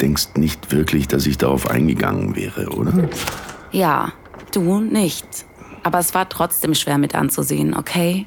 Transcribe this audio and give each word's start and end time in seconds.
denkst 0.00 0.30
nicht 0.36 0.72
wirklich, 0.72 1.08
dass 1.08 1.26
ich 1.26 1.38
darauf 1.38 1.68
eingegangen 1.70 2.36
wäre, 2.36 2.68
oder? 2.70 3.08
Ja, 3.72 4.12
du 4.52 4.80
nicht. 4.80 5.26
Aber 5.82 5.98
es 5.98 6.14
war 6.14 6.28
trotzdem 6.28 6.74
schwer 6.74 6.98
mit 6.98 7.14
anzusehen, 7.14 7.74
okay? 7.74 8.26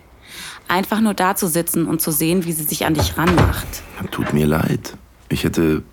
Einfach 0.68 1.02
nur 1.02 1.14
da 1.14 1.36
zu 1.36 1.48
sitzen 1.48 1.86
und 1.86 2.02
zu 2.02 2.12
sehen, 2.12 2.46
wie 2.46 2.54
sie 2.54 2.64
sich 2.64 2.86
an 2.86 2.94
dich 2.94 3.18
ranmacht. 3.18 3.68
Tut 4.12 4.34
mir 4.34 4.46
leid. 4.46 4.96
Ich 5.30 5.44
hätte. 5.44 5.84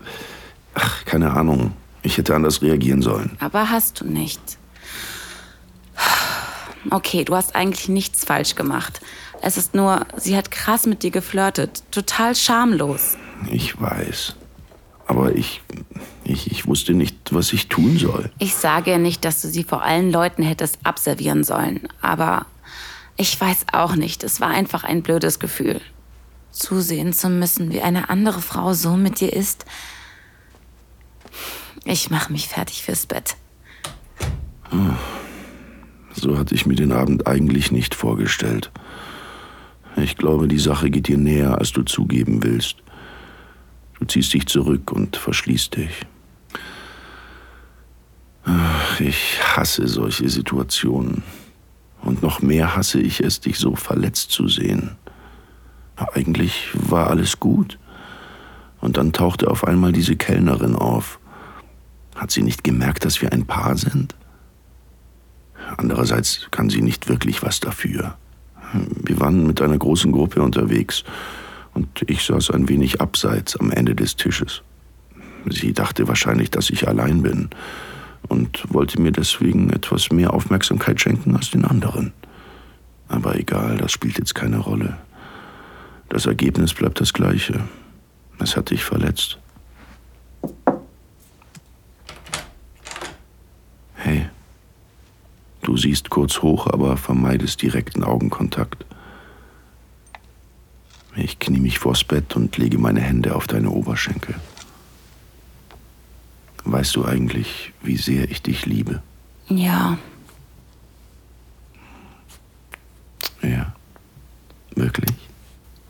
Ach, 0.74 1.04
keine 1.04 1.32
Ahnung. 1.32 1.72
Ich 2.02 2.16
hätte 2.16 2.34
anders 2.34 2.62
reagieren 2.62 3.02
sollen. 3.02 3.36
Aber 3.40 3.70
hast 3.70 4.00
du 4.00 4.06
nicht. 4.06 4.40
Okay, 6.90 7.24
du 7.24 7.34
hast 7.34 7.56
eigentlich 7.56 7.88
nichts 7.88 8.24
falsch 8.24 8.54
gemacht. 8.54 9.00
Es 9.42 9.56
ist 9.56 9.74
nur, 9.74 10.06
sie 10.16 10.36
hat 10.36 10.50
krass 10.50 10.86
mit 10.86 11.02
dir 11.02 11.10
geflirtet. 11.10 11.82
Total 11.90 12.34
schamlos. 12.34 13.16
Ich 13.50 13.80
weiß. 13.80 14.36
Aber 15.08 15.34
ich, 15.34 15.62
ich, 16.24 16.52
ich 16.52 16.66
wusste 16.66 16.92
nicht, 16.92 17.16
was 17.32 17.52
ich 17.52 17.68
tun 17.68 17.98
soll. 17.98 18.30
Ich 18.38 18.54
sage 18.54 18.92
ja 18.92 18.98
nicht, 18.98 19.24
dass 19.24 19.40
du 19.40 19.48
sie 19.48 19.64
vor 19.64 19.82
allen 19.82 20.12
Leuten 20.12 20.42
hättest 20.42 20.78
abservieren 20.84 21.44
sollen. 21.44 21.88
Aber 22.02 22.46
ich 23.16 23.40
weiß 23.40 23.66
auch 23.72 23.96
nicht. 23.96 24.22
Es 24.22 24.40
war 24.40 24.48
einfach 24.48 24.84
ein 24.84 25.02
blödes 25.02 25.40
Gefühl. 25.40 25.80
Zusehen 26.52 27.12
zu 27.12 27.30
müssen, 27.30 27.72
wie 27.72 27.80
eine 27.80 28.10
andere 28.10 28.42
Frau 28.42 28.74
so 28.74 28.96
mit 28.96 29.20
dir 29.20 29.32
ist. 29.32 29.64
Ich 31.84 32.10
mache 32.10 32.30
mich 32.30 32.48
fertig 32.48 32.82
fürs 32.82 33.06
Bett. 33.06 33.36
So 36.14 36.36
hatte 36.36 36.54
ich 36.54 36.66
mir 36.66 36.74
den 36.74 36.92
Abend 36.92 37.26
eigentlich 37.26 37.72
nicht 37.72 37.94
vorgestellt. 37.94 38.70
Ich 39.96 40.16
glaube, 40.16 40.48
die 40.48 40.58
Sache 40.58 40.90
geht 40.90 41.08
dir 41.08 41.16
näher, 41.16 41.58
als 41.58 41.72
du 41.72 41.82
zugeben 41.82 42.42
willst. 42.42 42.76
Du 43.98 44.06
ziehst 44.06 44.32
dich 44.32 44.46
zurück 44.46 44.92
und 44.92 45.16
verschließt 45.16 45.76
dich. 45.76 46.06
Ich 49.00 49.40
hasse 49.56 49.86
solche 49.88 50.28
Situationen. 50.28 51.22
Und 52.02 52.22
noch 52.22 52.40
mehr 52.40 52.76
hasse 52.76 53.00
ich 53.00 53.20
es, 53.20 53.40
dich 53.40 53.58
so 53.58 53.74
verletzt 53.74 54.30
zu 54.30 54.48
sehen. 54.48 54.96
Eigentlich 55.96 56.70
war 56.72 57.10
alles 57.10 57.40
gut. 57.40 57.78
Und 58.80 58.96
dann 58.96 59.12
tauchte 59.12 59.50
auf 59.50 59.64
einmal 59.64 59.92
diese 59.92 60.16
Kellnerin 60.16 60.76
auf. 60.76 61.18
Hat 62.14 62.30
sie 62.30 62.42
nicht 62.42 62.62
gemerkt, 62.62 63.04
dass 63.04 63.20
wir 63.20 63.32
ein 63.32 63.46
Paar 63.46 63.76
sind? 63.76 64.14
Andererseits 65.76 66.46
kann 66.50 66.70
sie 66.70 66.82
nicht 66.82 67.08
wirklich 67.08 67.42
was 67.42 67.60
dafür. 67.60 68.16
Wir 68.72 69.18
waren 69.20 69.46
mit 69.46 69.60
einer 69.60 69.78
großen 69.78 70.12
Gruppe 70.12 70.42
unterwegs 70.42 71.04
und 71.78 72.04
ich 72.08 72.24
saß 72.24 72.50
ein 72.50 72.68
wenig 72.68 73.00
abseits 73.00 73.54
am 73.54 73.70
Ende 73.70 73.94
des 73.94 74.16
Tisches. 74.16 74.62
Sie 75.48 75.72
dachte 75.72 76.08
wahrscheinlich, 76.08 76.50
dass 76.50 76.70
ich 76.70 76.88
allein 76.88 77.22
bin 77.22 77.50
und 78.26 78.64
wollte 78.74 79.00
mir 79.00 79.12
deswegen 79.12 79.70
etwas 79.70 80.10
mehr 80.10 80.34
Aufmerksamkeit 80.34 81.00
schenken 81.00 81.36
als 81.36 81.52
den 81.52 81.64
anderen. 81.64 82.12
Aber 83.06 83.36
egal, 83.36 83.76
das 83.76 83.92
spielt 83.92 84.18
jetzt 84.18 84.34
keine 84.34 84.58
Rolle. 84.58 84.98
Das 86.08 86.26
Ergebnis 86.26 86.74
bleibt 86.74 87.00
das 87.00 87.12
gleiche. 87.12 87.60
Es 88.40 88.56
hat 88.56 88.70
dich 88.70 88.82
verletzt. 88.82 89.38
Hey, 93.94 94.28
du 95.62 95.76
siehst 95.76 96.10
kurz 96.10 96.42
hoch, 96.42 96.66
aber 96.66 96.96
vermeidest 96.96 97.62
direkten 97.62 98.02
Augenkontakt. 98.02 98.84
Ich 101.20 101.40
knie 101.40 101.58
mich 101.58 101.80
vors 101.80 102.04
Bett 102.04 102.36
und 102.36 102.56
lege 102.58 102.78
meine 102.78 103.00
Hände 103.00 103.34
auf 103.34 103.48
deine 103.48 103.70
Oberschenkel. 103.70 104.36
Weißt 106.64 106.94
du 106.94 107.04
eigentlich, 107.04 107.72
wie 107.82 107.96
sehr 107.96 108.30
ich 108.30 108.40
dich 108.40 108.66
liebe? 108.66 109.02
Ja. 109.48 109.98
Ja. 113.42 113.74
Wirklich? 114.76 115.10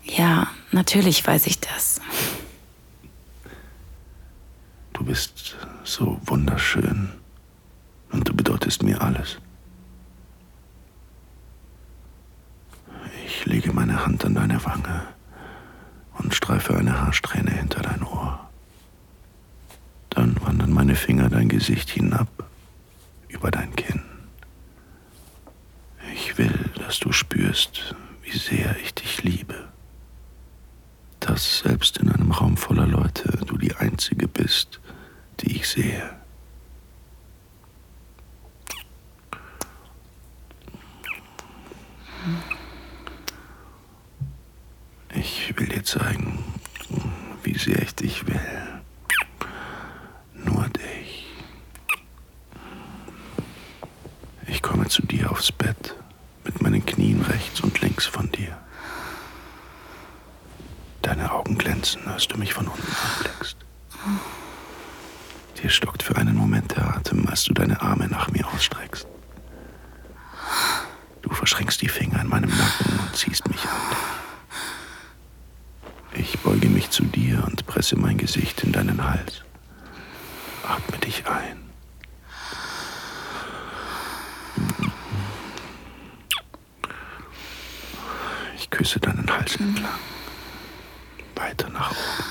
Ja, 0.03 0.47
natürlich 0.71 1.25
weiß 1.25 1.45
ich 1.45 1.59
das. 1.59 2.01
Du 4.93 5.03
bist 5.05 5.57
so 5.83 6.19
wunderschön 6.25 7.09
und 8.11 8.27
du 8.27 8.33
bedeutest 8.35 8.81
mir 8.81 8.99
alles. 9.01 9.37
Ich 13.27 13.45
lege 13.45 13.71
meine 13.73 14.03
Hand 14.03 14.25
an 14.25 14.33
deine 14.33 14.65
Wange 14.65 15.18
streife 16.49 16.77
eine 16.77 16.99
Haarsträhne 16.99 17.51
hinter 17.51 17.83
dein 17.83 18.01
Ohr. 18.01 18.49
Dann 20.09 20.35
wandern 20.41 20.73
meine 20.73 20.95
Finger 20.95 21.29
dein 21.29 21.47
Gesicht 21.47 21.91
hinab, 21.91 22.27
über 23.27 23.51
dein 23.51 23.75
Kinn. 23.75 24.01
Ich 26.15 26.39
will, 26.39 26.71
dass 26.79 26.99
du 26.99 27.11
spürst, 27.11 27.93
wie 28.23 28.35
sehr 28.35 28.75
ich 28.83 28.95
dich 28.95 29.21
liebe. 29.21 29.67
Dass 31.19 31.59
selbst 31.59 31.97
in 31.99 32.11
einem 32.11 32.31
Raum 32.31 32.57
voller 32.57 32.87
Leute 32.87 33.29
du 33.45 33.55
die 33.55 33.75
Einzige 33.75 34.27
bist, 34.27 34.79
die 35.41 35.55
ich 35.55 35.69
sehe. 35.69 36.09
Ich 45.13 45.48
will 45.59 45.67
dir 45.67 45.83
zeigen, 45.83 46.39
wie 47.43 47.57
sehr 47.57 47.81
ich 47.81 47.93
dich 47.93 48.25
will. 48.25 48.39
Nur 50.33 50.69
dich. 50.69 51.27
Ich 54.47 54.61
komme 54.61 54.87
zu 54.87 55.01
dir 55.01 55.29
aufs 55.29 55.51
Bett, 55.51 55.95
mit 56.45 56.61
meinen 56.61 56.85
Knien 56.85 57.21
rechts 57.21 57.59
und 57.59 57.81
links 57.81 58.05
von 58.05 58.31
dir. 58.31 58.57
Deine 61.01 61.31
Augen 61.31 61.57
glänzen, 61.57 62.07
als 62.07 62.27
du 62.27 62.37
mich 62.37 62.53
von 62.53 62.67
unten 62.67 62.95
anblickst. 63.17 63.57
Dir 65.61 65.69
stockt 65.69 66.03
für 66.03 66.15
einen 66.15 66.35
Moment 66.35 66.77
der 66.77 66.95
Atem, 66.95 67.27
als 67.27 67.43
du 67.43 67.53
deine 67.53 67.81
Arme 67.81 68.07
nach 68.07 68.31
mir 68.31 68.47
ausstreckst. 68.47 69.07
Du 71.21 71.29
verschränkst 71.31 71.81
die 71.81 71.89
Finger 71.89 72.21
in 72.21 72.27
meinem 72.27 72.49
Nacken 72.49 72.97
und 72.97 73.15
ziehst 73.15 73.45
mich 73.49 73.61
an 73.65 73.98
zu 76.89 77.03
dir 77.03 77.43
und 77.45 77.65
presse 77.65 77.95
mein 77.97 78.17
Gesicht 78.17 78.63
in 78.63 78.71
deinen 78.71 79.03
Hals. 79.03 79.43
Atme 80.67 80.97
dich 80.97 81.25
ein. 81.27 81.57
Ich 88.55 88.69
küsse 88.69 88.99
deinen 88.99 89.29
Hals 89.29 89.55
entlang. 89.55 89.99
Weiter 91.35 91.69
nach 91.69 91.91
oben. 91.91 92.23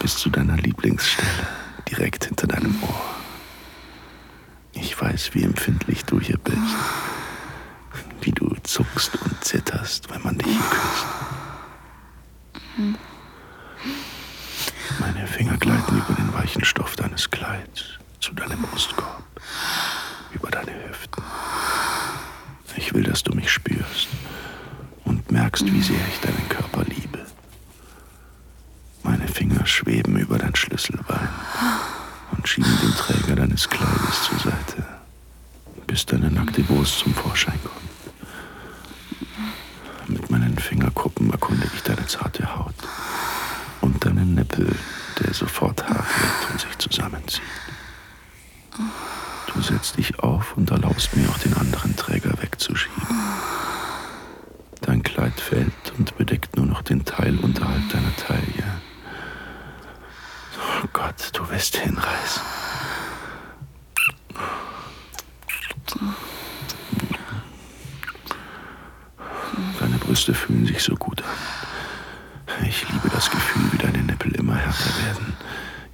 Bis 0.00 0.16
zu 0.16 0.28
deiner 0.30 0.56
Lieblingsstelle, 0.56 1.46
direkt 1.88 2.24
hinter 2.26 2.46
deinem 2.46 2.82
Ohr. 2.82 3.16
Ich 4.72 5.00
weiß, 5.00 5.30
wie 5.34 5.42
empfindlich 5.44 6.04
du 6.04 6.20
hier 6.20 6.38
bist. 6.38 6.58
Wie 8.20 8.32
du 8.32 8.54
zuckst 8.64 9.16
und 9.22 9.44
zitterst, 9.44 10.10
wenn 10.10 10.22
man 10.22 10.36
dich 10.38 10.48
hier 10.48 10.60
küsst. 10.70 11.06
Meine 14.98 15.26
Finger 15.26 15.56
gleiten 15.56 15.96
über 15.96 16.14
den 16.14 16.32
weichen 16.34 16.64
Stoff 16.64 16.94
deines 16.96 17.30
Kleids 17.30 17.84
zu 18.20 18.34
deinem 18.34 18.60
Brustkorb, 18.62 19.24
über 20.32 20.50
deine 20.50 20.72
Hüften. 20.88 21.22
Ich 22.76 22.92
will, 22.92 23.04
dass 23.04 23.22
du 23.22 23.32
mich 23.34 23.50
spürst 23.50 24.08
und 25.04 25.30
merkst, 25.46 25.72
wie 25.72 25.80
sehr 25.80 26.00
ich 26.08 26.18
deinen 26.20 26.48
Körper 26.48 26.82
liebe. 26.88 27.24
Meine 29.04 29.28
Finger 29.28 29.64
schweben 29.64 30.16
über 30.18 30.38
dein 30.38 30.56
Schlüsselbein 30.56 31.28
und 32.32 32.48
schieben 32.48 32.76
den 32.82 32.90
Träger 32.90 33.36
deines 33.36 33.68
Kleides 33.68 34.24
zur 34.24 34.40
Seite, 34.40 34.84
bis 35.86 36.04
deine 36.04 36.32
nackte 36.32 36.64
Brust 36.64 36.98
zum 36.98 37.14
Vorschein 37.14 37.60
kommt. 37.62 37.76
Mit 40.08 40.28
meinen 40.32 40.58
Fingerkuppen 40.58 41.30
erkunde 41.30 41.70
ich 41.72 41.82
deine 41.84 42.04
zarte 42.08 42.56
Haut 42.56 42.74
und 43.82 44.04
deinen 44.04 44.34
Nippel, 44.34 44.74
der 45.20 45.32
sofort 45.32 45.88
hart 45.88 46.08
wird 46.20 46.50
und 46.50 46.60
sich 46.60 46.76
zusammenzieht. 46.78 47.42
Du 49.54 49.62
setzt 49.62 49.96
dich 49.96 50.18
auf 50.18 50.56
und 50.56 50.72
erlaubst 50.72 51.16
mir 51.16 51.28
auch 51.28 51.38
den 51.38 51.54
anderen 51.54 51.94
Träger 51.94 52.32
wegzuschieben. 52.42 53.25
Dein 55.50 55.70
Kleid 55.70 55.72
fällt 55.82 55.98
und 55.98 56.16
bedeckt 56.16 56.56
nur 56.56 56.66
noch 56.66 56.82
den 56.82 57.04
Teil 57.04 57.36
unterhalb 57.38 57.88
deiner 57.90 58.14
Taille. 58.16 58.80
Oh 60.82 60.86
Gott, 60.92 61.30
du 61.32 61.48
wirst 61.50 61.76
hinreißen. 61.76 62.42
Deine 69.80 69.98
Brüste 69.98 70.34
fühlen 70.34 70.66
sich 70.66 70.82
so 70.82 70.94
gut 70.94 71.22
an. 71.22 72.66
Ich 72.66 72.88
liebe 72.88 73.08
das 73.10 73.30
Gefühl, 73.30 73.72
wie 73.72 73.78
deine 73.78 74.02
Nippel 74.02 74.34
immer 74.34 74.56
härter 74.56 74.90
werden, 75.04 75.36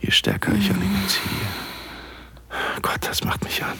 stärker 0.08 0.52
ich 0.52 0.70
an 0.70 0.80
ihnen 0.82 1.08
ziehe. 1.08 1.48
Gott, 2.82 2.98
das 3.00 3.24
macht 3.24 3.42
mich 3.44 3.62
an. 3.64 3.78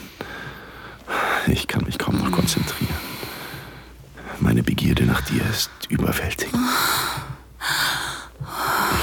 Ich 1.46 1.66
kann 1.68 1.84
mich 1.84 1.98
kaum 1.98 2.18
noch 2.18 2.30
konzentrieren. 2.30 3.11
Meine 4.52 4.64
Begierde 4.64 5.06
nach 5.06 5.22
dir 5.22 5.42
ist 5.46 5.70
überwältigend. 5.88 6.60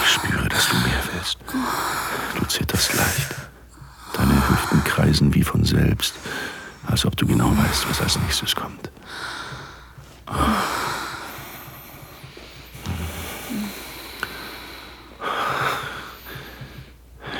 Ich 0.03 0.11
spüre, 0.11 0.47
dass 0.47 0.69
du 0.69 0.75
mehr 0.75 1.01
willst. 1.11 1.39
Du 2.37 2.45
zitterst 2.45 2.93
leicht. 2.93 3.33
Deine 4.13 4.47
Hüften 4.47 4.83
kreisen 4.83 5.33
wie 5.33 5.41
von 5.41 5.65
selbst, 5.65 6.13
als 6.85 7.03
ob 7.03 7.17
du 7.17 7.25
genau 7.25 7.51
weißt, 7.57 7.89
was 7.89 7.99
als 7.99 8.19
nächstes 8.19 8.55
kommt. 8.55 8.91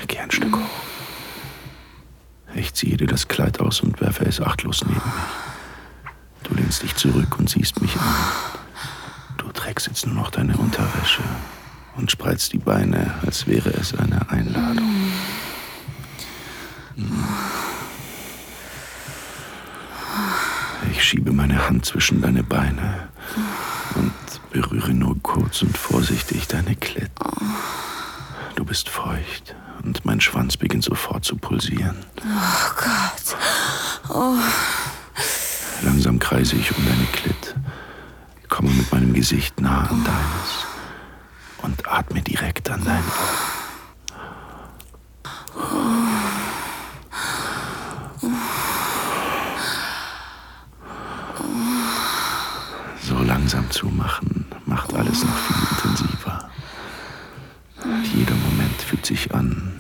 Geh 0.08 0.18
ein 0.18 0.32
Stück 0.32 0.56
hoch. 0.56 0.82
Ich 2.56 2.74
ziehe 2.74 2.98
dir 2.98 3.06
das 3.06 3.28
Kleid 3.28 3.60
aus 3.60 3.82
und 3.82 4.02
werfe 4.02 4.26
es 4.26 4.42
achtlos 4.42 4.84
neben 4.84 4.96
mich. 4.96 5.49
Lehnst 6.70 6.84
dich 6.84 6.96
zurück 6.98 7.40
und 7.40 7.50
siehst 7.50 7.82
mich 7.82 7.96
an. 7.96 8.16
Du 9.38 9.52
trägst 9.52 9.88
jetzt 9.88 10.06
nur 10.06 10.14
noch 10.14 10.30
deine 10.30 10.56
Unterwäsche 10.56 11.24
und 11.98 12.12
spreizt 12.12 12.54
die 12.54 12.60
Beine, 12.60 13.16
als 13.26 13.48
wäre 13.48 13.72
es 13.72 13.96
eine 13.96 14.30
Einladung. 14.30 14.88
Ich 20.92 21.04
schiebe 21.04 21.32
meine 21.32 21.68
Hand 21.68 21.88
zwischen 21.88 22.22
deine 22.22 22.44
Beine 22.44 23.10
und 23.96 24.14
berühre 24.52 24.94
nur 24.94 25.20
kurz 25.24 25.64
und 25.64 25.76
vorsichtig 25.76 26.48
deine 26.50 26.76
Klit. 26.76 27.10
Du 28.54 28.64
bist 28.64 28.90
feucht 28.90 29.56
und 29.84 30.06
mein 30.06 30.22
Schwanz 30.22 30.56
beginnt 30.56 30.84
sofort 30.84 31.26
zu 31.26 31.36
pulsieren. 31.36 31.98
Oh 32.20 32.76
Gott. 32.76 33.38
Oh. 34.10 34.79
Langsam 36.10 36.28
kreise 36.28 36.56
ich 36.56 36.76
um 36.76 36.84
deine 36.84 37.06
Klit, 37.14 37.56
komme 38.48 38.72
mit 38.72 38.92
meinem 38.92 39.14
Gesicht 39.14 39.62
nah 39.62 39.82
an 39.82 40.04
deines 40.04 40.66
und 41.62 41.88
atme 41.88 42.20
direkt 42.24 42.68
an 42.68 42.84
dein 42.84 43.04
Ohr. 43.04 43.36
So 53.04 53.20
langsam 53.20 53.70
zumachen 53.70 54.46
macht 54.66 54.92
alles 54.96 55.24
noch 55.24 55.38
viel 55.38 55.58
intensiver. 55.70 56.50
Jeder 58.16 58.36
Moment 58.50 58.82
fühlt 58.82 59.06
sich 59.06 59.32
an, 59.36 59.80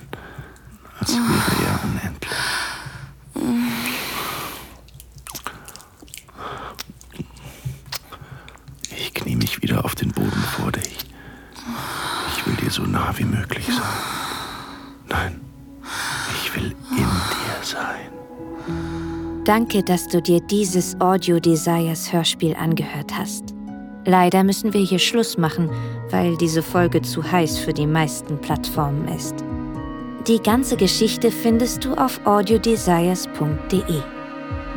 als 0.99 1.09
wäre 1.13 1.65
er 1.65 1.68
Wieder 9.61 9.83
auf 9.83 9.95
den 9.95 10.11
Boden 10.11 10.43
vor 10.57 10.71
dich. 10.71 10.97
Ich 12.35 12.45
will 12.45 12.55
dir 12.55 12.71
so 12.71 12.83
nah 12.83 13.13
wie 13.17 13.25
möglich 13.25 13.65
sein. 13.65 13.75
Nein, 15.09 15.41
ich 16.41 16.55
will 16.55 16.75
in 16.91 16.97
dir 16.97 17.63
sein. 17.63 18.09
Danke, 19.45 19.83
dass 19.83 20.07
du 20.07 20.21
dir 20.21 20.39
dieses 20.41 20.99
Audio 21.01 21.39
Desires 21.39 22.13
Hörspiel 22.13 22.55
angehört 22.55 23.17
hast. 23.17 23.55
Leider 24.05 24.43
müssen 24.43 24.73
wir 24.73 24.81
hier 24.81 24.99
Schluss 24.99 25.37
machen, 25.37 25.69
weil 26.09 26.37
diese 26.37 26.63
Folge 26.63 27.01
zu 27.01 27.23
heiß 27.29 27.59
für 27.59 27.73
die 27.73 27.87
meisten 27.87 28.39
Plattformen 28.39 29.07
ist. 29.07 29.35
Die 30.27 30.39
ganze 30.39 30.77
Geschichte 30.77 31.31
findest 31.31 31.85
du 31.85 31.93
auf 31.95 32.25
audiodesires.de. 32.25 34.18